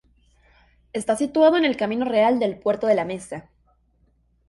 Está 0.93 1.15
situado 1.15 1.57
en 1.57 1.63
el 1.65 1.77
Camino 1.77 2.05
Real 2.05 2.39
del 2.39 2.57
Puerto 2.57 2.87
de 2.87 2.95
la 2.95 3.05
Mesa. 3.05 3.51